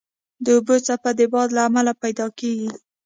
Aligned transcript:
د 0.43 0.45
اوبو 0.57 0.75
څپه 0.85 1.11
د 1.19 1.21
باد 1.33 1.49
له 1.55 1.61
امله 1.67 1.93
پیدا 2.03 2.27
کېږي. 2.39 2.69